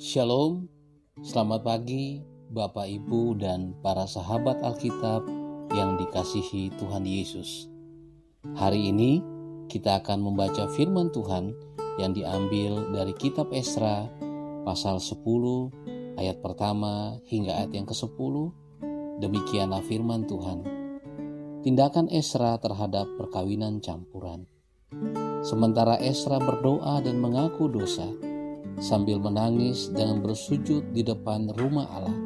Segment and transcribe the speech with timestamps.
[0.00, 0.64] Shalom,
[1.20, 5.28] selamat pagi Bapak Ibu dan para sahabat Alkitab
[5.76, 7.68] yang dikasihi Tuhan Yesus.
[8.56, 9.20] Hari ini
[9.68, 11.52] kita akan membaca firman Tuhan
[12.00, 14.08] yang diambil dari kitab Esra
[14.64, 15.20] pasal 10
[16.16, 18.34] ayat pertama hingga ayat yang ke-10.
[19.20, 20.64] Demikianlah firman Tuhan.
[21.60, 24.48] Tindakan Esra terhadap perkawinan campuran.
[25.44, 28.29] Sementara Esra berdoa dan mengaku dosa,
[28.78, 32.18] sambil menangis dan bersujud di depan rumah Allah.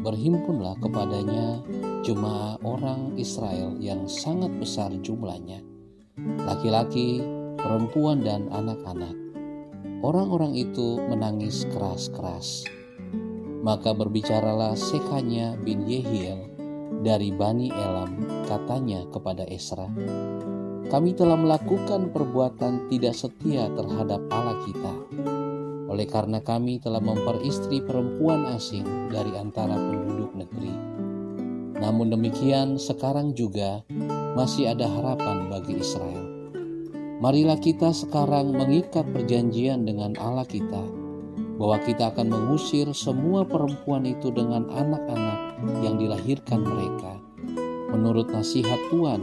[0.00, 1.60] Berhimpunlah kepadanya
[2.04, 5.60] jemaah orang Israel yang sangat besar jumlahnya,
[6.44, 7.20] laki-laki,
[7.60, 9.12] perempuan, dan anak-anak.
[10.00, 12.64] Orang-orang itu menangis keras-keras.
[13.60, 16.48] Maka berbicaralah Sekanya bin Yehiel
[17.04, 18.16] dari Bani Elam,
[18.48, 19.84] katanya kepada Esra,
[20.88, 24.94] kami telah melakukan perbuatan tidak setia terhadap Allah kita
[25.90, 30.70] oleh karena kami telah memperistri perempuan asing dari antara penduduk negeri.
[31.82, 33.82] Namun demikian, sekarang juga
[34.38, 36.30] masih ada harapan bagi Israel.
[37.18, 40.80] Marilah kita sekarang mengikat perjanjian dengan Allah kita,
[41.58, 47.18] bahwa kita akan mengusir semua perempuan itu dengan anak-anak yang dilahirkan mereka,
[47.92, 49.20] menurut nasihat Tuhan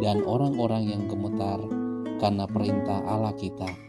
[0.00, 1.60] dan orang-orang yang gemetar
[2.22, 3.83] karena perintah Allah kita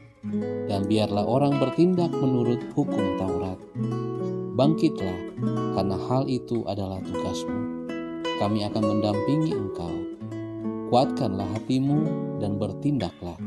[0.66, 3.59] dan biarlah orang bertindak menurut hukum Taurat.
[4.55, 5.19] Bangkitlah,
[5.75, 7.88] karena hal itu adalah tugasmu.
[8.39, 9.95] Kami akan mendampingi engkau.
[10.91, 12.00] Kuatkanlah hatimu
[12.39, 13.39] dan bertindaklah.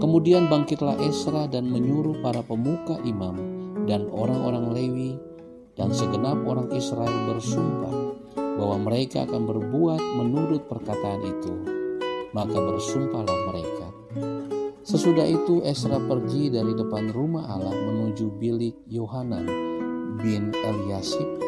[0.00, 3.36] Kemudian bangkitlah Esra dan menyuruh para pemuka imam
[3.84, 5.12] dan orang-orang Lewi
[5.76, 11.54] dan segenap orang Israel bersumpah bahwa mereka akan berbuat menurut perkataan itu.
[12.32, 13.59] Maka bersumpahlah mereka.
[14.90, 19.46] Sesudah itu Esra pergi dari depan rumah Allah menuju bilik Yohanan
[20.18, 21.38] bin Eliasib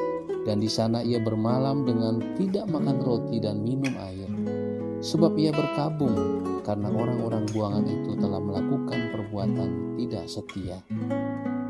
[0.46, 4.30] dan di sana ia bermalam dengan tidak makan roti dan minum air
[5.02, 6.14] sebab ia berkabung
[6.62, 10.78] karena orang-orang buangan itu telah melakukan perbuatan tidak setia.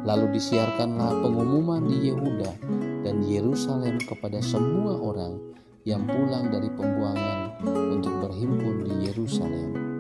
[0.05, 2.53] Lalu disiarkanlah pengumuman di Yehuda
[3.01, 5.41] dan Yerusalem kepada semua orang
[5.89, 9.92] yang pulang dari pembuangan untuk berhimpun di Yerusalem.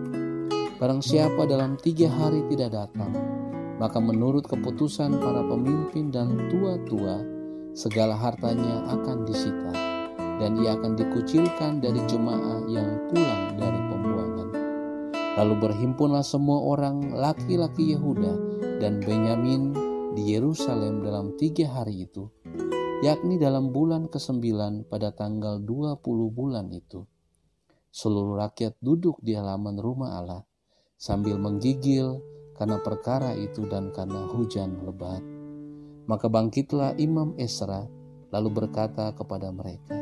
[0.82, 3.14] Barang siapa dalam tiga hari tidak datang,
[3.78, 7.22] maka menurut keputusan para pemimpin dan tua-tua,
[7.70, 9.70] segala hartanya akan disita,
[10.42, 14.48] dan ia akan dikucilkan dari jemaah yang pulang dari pembuangan.
[15.38, 18.34] Lalu berhimpunlah semua orang laki-laki Yehuda
[18.82, 19.70] dan Benyamin
[20.18, 22.26] di Yerusalem dalam tiga hari itu,
[23.06, 26.02] yakni dalam bulan ke-9 pada tanggal 20
[26.34, 27.06] bulan itu.
[27.94, 30.42] Seluruh rakyat duduk di halaman rumah Allah
[31.02, 32.22] sambil menggigil
[32.54, 35.18] karena perkara itu dan karena hujan lebat.
[36.06, 37.90] Maka bangkitlah Imam Esra
[38.30, 39.98] lalu berkata kepada mereka,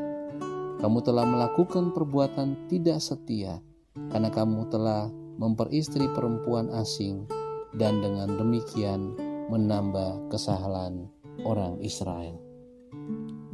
[0.77, 3.65] Kamu telah melakukan perbuatan tidak setia
[4.12, 5.09] karena kamu telah
[5.41, 7.25] memperistri perempuan asing
[7.72, 9.16] dan dengan demikian
[9.49, 11.09] menambah kesalahan
[11.49, 12.37] orang Israel.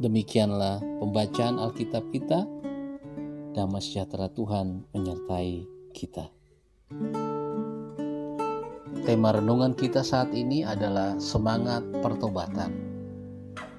[0.03, 2.43] Demikianlah pembacaan Alkitab kita.
[3.55, 5.65] Damai sejahtera Tuhan menyertai
[5.95, 6.29] kita.
[9.07, 12.75] Tema renungan kita saat ini adalah semangat pertobatan.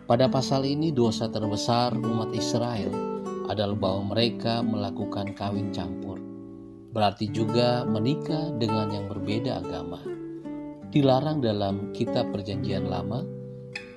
[0.09, 2.89] Pada pasal ini dosa terbesar umat Israel
[3.45, 6.17] adalah bahwa mereka melakukan kawin campur.
[6.97, 10.01] Berarti juga menikah dengan yang berbeda agama.
[10.89, 13.21] Dilarang dalam kitab perjanjian lama,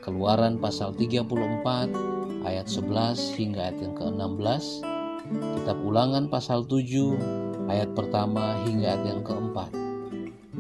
[0.04, 4.84] keluaran pasal 34 ayat 11 hingga ayat yang ke-16,
[5.32, 9.81] kitab ulangan pasal 7 ayat pertama hingga ayat yang keempat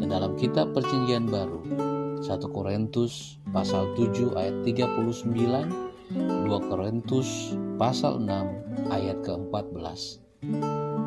[0.02, 1.62] dan dalam kitab perjanjian baru
[2.26, 10.18] 1 Korintus pasal 7 ayat 39 2 Korintus pasal 6 ayat ke-14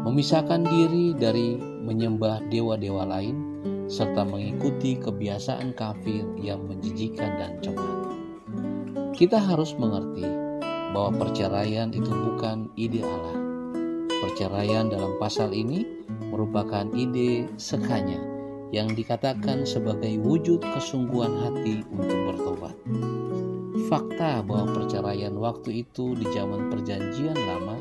[0.06, 3.34] memisahkan diri dari menyembah dewa-dewa lain
[3.91, 8.14] serta mengikuti kebiasaan kafir yang menjijikan dan cemat.
[9.12, 10.25] Kita harus mengerti
[10.96, 13.37] bahwa perceraian itu bukan ide Allah.
[14.25, 15.85] Perceraian dalam pasal ini
[16.32, 18.33] merupakan ide sekanya
[18.70, 22.76] yang dikatakan sebagai wujud kesungguhan hati untuk bertobat.
[23.90, 27.76] Fakta bahwa perceraian waktu itu di zaman Perjanjian Lama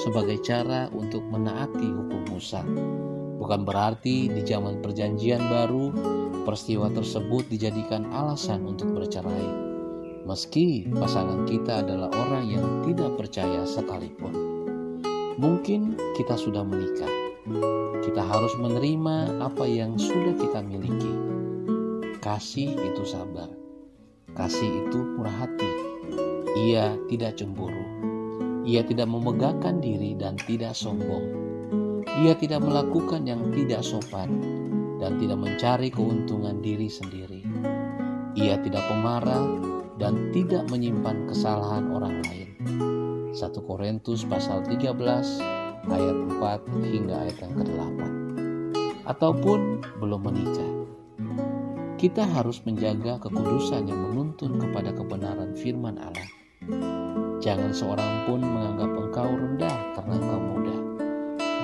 [0.00, 2.64] sebagai cara untuk menaati hukum Musa.
[3.38, 5.92] Bukan berarti di zaman Perjanjian Baru
[6.48, 9.48] peristiwa tersebut dijadikan alasan untuk bercerai.
[10.24, 14.32] Meski pasangan kita adalah orang yang tidak percaya sekalipun.
[15.36, 17.23] Mungkin kita sudah menikah
[18.00, 21.12] kita harus menerima apa yang sudah kita miliki.
[22.24, 23.52] Kasih itu sabar.
[24.32, 25.68] Kasih itu murah hati.
[26.56, 27.84] Ia tidak cemburu.
[28.64, 31.36] Ia tidak memegahkan diri dan tidak sombong.
[32.24, 34.40] Ia tidak melakukan yang tidak sopan
[34.96, 37.44] dan tidak mencari keuntungan diri sendiri.
[38.40, 39.44] Ia tidak pemarah
[40.00, 42.48] dan tidak menyimpan kesalahan orang lain.
[43.36, 47.98] 1 Korintus pasal 13 ayat 4 hingga ayat yang ke-8.
[49.04, 50.72] Ataupun belum menikah.
[52.00, 56.28] Kita harus menjaga kekudusan yang menuntun kepada kebenaran firman Allah.
[57.40, 60.76] Jangan seorang pun menganggap engkau rendah karena engkau muda.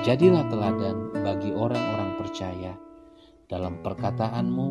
[0.01, 2.73] Jadilah teladan bagi orang-orang percaya
[3.51, 4.67] dalam perkataanmu,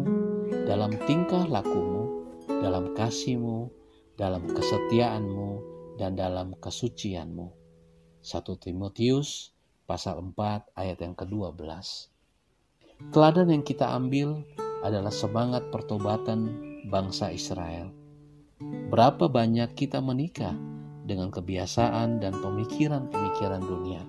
[0.65, 3.69] dalam tingkah lakumu, dalam kasihmu,
[4.17, 5.51] dalam kesetiaanmu,
[6.01, 7.60] dan dalam kesucianmu.
[8.21, 9.57] 1 Timotius
[9.89, 11.57] pasal 4 ayat yang ke-12.
[13.11, 14.45] Teladan yang kita ambil
[14.85, 16.53] adalah semangat pertobatan
[16.93, 17.89] bangsa Israel.
[18.93, 20.53] Berapa banyak kita menikah
[21.09, 24.05] dengan kebiasaan dan pemikiran-pemikiran dunia,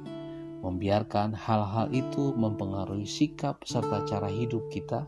[0.60, 5.08] membiarkan hal-hal itu mempengaruhi sikap serta cara hidup kita.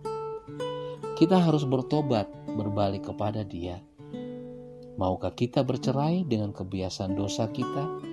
[1.19, 3.83] Kita harus bertobat, berbalik kepada Dia
[4.93, 8.12] Maukah kita bercerai dengan kebiasaan dosa kita?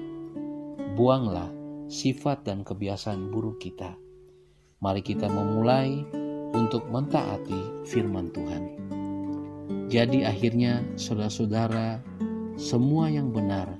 [0.98, 1.50] Buanglah
[1.86, 3.94] sifat dan kebiasaan buruk kita.
[4.82, 6.02] Mari kita memulai
[6.50, 8.62] untuk mentaati firman Tuhan.
[9.90, 12.02] Jadi akhirnya saudara-saudara,
[12.58, 13.70] semua yang benar,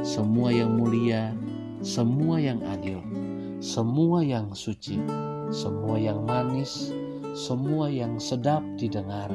[0.00, 1.32] semua yang mulia,
[1.84, 3.00] semua yang adil,
[3.60, 5.00] semua yang suci,
[5.52, 6.92] semua yang manis,
[7.36, 9.28] semua yang sedap didengar,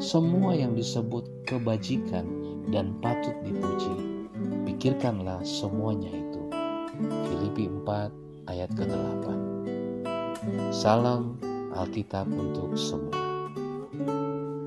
[0.00, 2.28] semua yang disebut kebajikan,
[2.68, 3.96] dan patut dipuji.
[4.68, 6.27] Pikirkanlah semuanya itu.
[6.98, 9.24] Filipi 4 ayat ke-8.
[10.74, 11.38] Salam
[11.70, 13.27] Alkitab untuk semua.